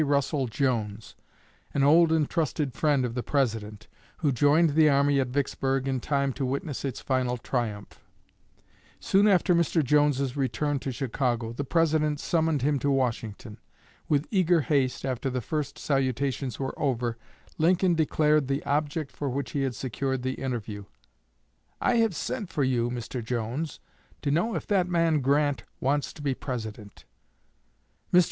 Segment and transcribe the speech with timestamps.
[0.03, 1.13] Russell Jones,
[1.75, 3.85] an old and trusted friend of the President,
[4.17, 7.99] who joined the army at Vicksburg in time to witness its final triumph.
[8.99, 9.83] Soon after Mr.
[9.83, 13.59] Jones's return to Chicago, the President summoned him to Washington.
[14.09, 17.15] With eager haste, after the first salutations were over,
[17.59, 20.85] Lincoln declared the object for which he had secured the interview:
[21.79, 23.23] "'I have sent for you, Mr.
[23.23, 23.79] Jones,
[24.23, 27.05] to know if that man Grant wants to be President.'
[28.11, 28.19] Mr.